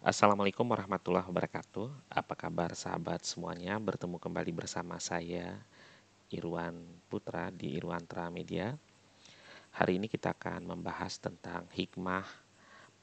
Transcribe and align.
Assalamualaikum 0.00 0.64
warahmatullahi 0.64 1.28
wabarakatuh. 1.28 1.92
Apa 2.08 2.32
kabar 2.32 2.72
sahabat 2.72 3.20
semuanya? 3.20 3.76
Bertemu 3.76 4.16
kembali 4.16 4.48
bersama 4.48 4.96
saya 4.96 5.60
Irwan 6.32 6.72
Putra 7.12 7.52
di 7.52 7.76
Irwantra 7.76 8.32
Media. 8.32 8.72
Hari 9.76 10.00
ini 10.00 10.08
kita 10.08 10.32
akan 10.32 10.72
membahas 10.72 11.20
tentang 11.20 11.68
hikmah, 11.76 12.24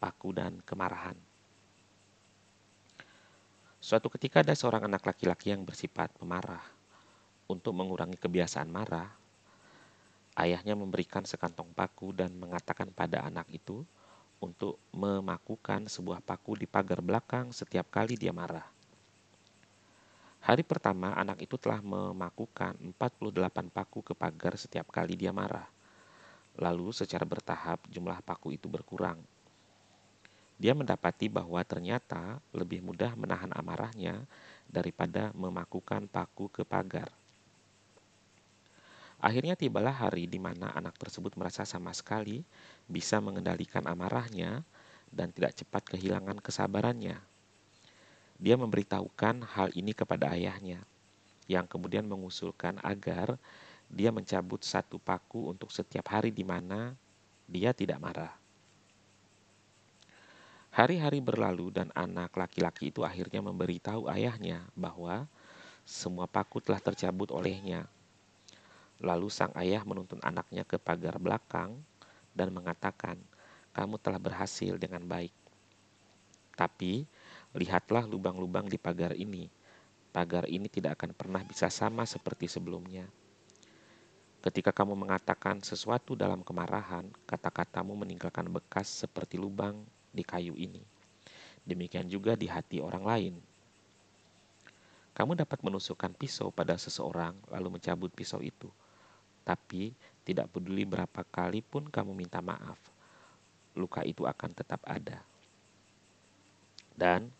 paku 0.01 0.33
dan 0.33 0.57
kemarahan. 0.65 1.13
Suatu 3.77 4.09
ketika 4.09 4.41
ada 4.41 4.57
seorang 4.57 4.89
anak 4.89 5.05
laki-laki 5.05 5.53
yang 5.53 5.61
bersifat 5.69 6.09
pemarah. 6.17 6.65
Untuk 7.45 7.77
mengurangi 7.77 8.17
kebiasaan 8.17 8.73
marah, 8.73 9.13
ayahnya 10.33 10.73
memberikan 10.73 11.21
sekantong 11.29 11.77
paku 11.77 12.09
dan 12.09 12.33
mengatakan 12.33 12.89
pada 12.89 13.21
anak 13.21 13.45
itu, 13.53 13.85
untuk 14.37 14.77
memakukan 14.93 15.89
sebuah 15.89 16.21
paku 16.21 16.61
di 16.61 16.67
pagar 16.69 17.01
belakang 17.01 17.49
setiap 17.49 17.89
kali 17.89 18.13
dia 18.13 18.29
marah. 18.29 18.65
Hari 20.47 20.63
pertama, 20.63 21.11
anak 21.17 21.43
itu 21.43 21.59
telah 21.59 21.83
memakukan 21.83 22.77
48 22.95 23.67
paku 23.67 23.99
ke 23.99 24.13
pagar 24.15 24.55
setiap 24.55 24.87
kali 24.93 25.19
dia 25.19 25.35
marah. 25.35 25.67
Lalu 26.55 26.95
secara 26.95 27.27
bertahap 27.27 27.83
jumlah 27.91 28.23
paku 28.23 28.55
itu 28.55 28.71
berkurang. 28.71 29.19
Dia 30.57 30.73
mendapati 30.73 31.29
bahwa 31.29 31.61
ternyata 31.61 32.41
lebih 32.49 32.81
mudah 32.81 33.13
menahan 33.13 33.53
amarahnya 33.53 34.25
daripada 34.65 35.29
memakukan 35.37 36.09
paku 36.09 36.49
ke 36.49 36.65
pagar. 36.65 37.13
Akhirnya 39.17 39.57
tibalah 39.57 39.93
hari 39.93 40.29
di 40.29 40.37
mana 40.37 40.69
anak 40.77 40.93
tersebut 41.01 41.33
merasa 41.33 41.65
sama 41.65 41.89
sekali 41.89 42.45
bisa 42.85 43.17
mengendalikan 43.17 43.81
amarahnya 43.89 44.61
dan 45.09 45.33
tidak 45.33 45.57
cepat 45.57 45.89
kehilangan 45.89 46.37
kesabarannya. 46.37 47.17
Dia 48.37 48.55
memberitahukan 48.61 49.41
hal 49.57 49.73
ini 49.73 49.97
kepada 49.97 50.37
ayahnya, 50.37 50.85
yang 51.49 51.65
kemudian 51.65 52.05
mengusulkan 52.05 52.77
agar 52.85 53.41
dia 53.89 54.13
mencabut 54.13 54.61
satu 54.61 55.01
paku 55.01 55.49
untuk 55.49 55.73
setiap 55.73 56.13
hari 56.13 56.29
di 56.29 56.45
mana 56.45 56.93
dia 57.49 57.73
tidak 57.73 57.97
marah. 57.97 58.37
Hari-hari 60.69 61.17
berlalu 61.25 61.73
dan 61.73 61.89
anak 61.97 62.37
laki-laki 62.37 62.93
itu 62.93 63.01
akhirnya 63.01 63.41
memberitahu 63.41 64.05
ayahnya 64.13 64.61
bahwa 64.77 65.25
semua 65.81 66.29
paku 66.29 66.61
telah 66.61 66.77
tercabut 66.77 67.33
olehnya 67.33 67.89
Lalu 68.97 69.29
sang 69.29 69.53
ayah 69.53 69.85
menuntun 69.85 70.17
anaknya 70.25 70.65
ke 70.65 70.81
pagar 70.81 71.21
belakang 71.21 71.77
dan 72.33 72.49
mengatakan, 72.49 73.21
"Kamu 73.69 74.01
telah 74.01 74.17
berhasil 74.17 74.73
dengan 74.81 75.05
baik. 75.05 75.29
Tapi 76.57 77.05
lihatlah 77.53 78.09
lubang-lubang 78.09 78.65
di 78.65 78.81
pagar 78.81 79.13
ini. 79.13 79.53
Pagar 80.09 80.49
ini 80.49 80.65
tidak 80.65 80.97
akan 80.97 81.13
pernah 81.13 81.45
bisa 81.45 81.69
sama 81.69 82.09
seperti 82.09 82.49
sebelumnya." 82.49 83.05
Ketika 84.41 84.73
kamu 84.73 84.97
mengatakan 84.97 85.61
sesuatu 85.61 86.17
dalam 86.17 86.41
kemarahan, 86.41 87.05
kata-katamu 87.29 87.93
meninggalkan 87.93 88.49
bekas 88.49 89.05
seperti 89.05 89.37
lubang 89.37 89.77
di 90.09 90.25
kayu 90.25 90.57
ini. 90.57 90.81
Demikian 91.61 92.09
juga 92.09 92.33
di 92.33 92.49
hati 92.49 92.81
orang 92.81 93.03
lain. 93.05 93.35
Kamu 95.13 95.37
dapat 95.37 95.61
menusukkan 95.61 96.17
pisau 96.17 96.49
pada 96.49 96.77
seseorang, 96.81 97.37
lalu 97.53 97.77
mencabut 97.77 98.09
pisau 98.09 98.41
itu 98.41 98.69
tapi 99.47 99.95
tidak 100.27 100.51
peduli 100.51 100.83
berapa 100.83 101.23
kali 101.23 101.63
pun 101.63 101.87
kamu 101.87 102.11
minta 102.11 102.43
maaf, 102.43 102.75
luka 103.79 104.03
itu 104.03 104.27
akan 104.27 104.51
tetap 104.51 104.83
ada. 104.83 105.23
Dan 106.91 107.31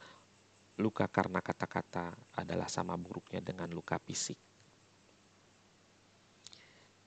luka 0.80 1.04
karena 1.12 1.44
kata-kata 1.44 2.16
adalah 2.32 2.72
sama 2.72 2.96
buruknya 2.96 3.44
dengan 3.44 3.68
luka 3.76 4.00
fisik. 4.00 4.40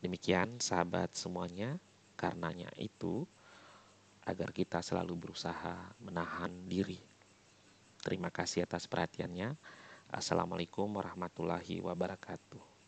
Demikian 0.05 0.61
sahabat 0.61 1.17
semuanya, 1.17 1.81
karenanya 2.21 2.69
itu 2.77 3.25
agar 4.29 4.53
kita 4.53 4.85
selalu 4.85 5.17
berusaha 5.17 5.97
menahan 6.05 6.53
diri. 6.69 7.01
Terima 8.05 8.29
kasih 8.29 8.69
atas 8.69 8.85
perhatiannya. 8.85 9.57
Assalamualaikum 10.13 10.89
warahmatullahi 10.93 11.81
wabarakatuh. 11.81 12.80